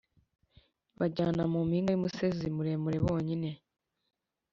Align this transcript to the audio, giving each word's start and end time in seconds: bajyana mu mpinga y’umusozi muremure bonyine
bajyana 0.99 1.43
mu 1.51 1.59
mpinga 1.67 1.89
y’umusozi 1.91 2.45
muremure 2.55 2.97
bonyine 3.05 3.49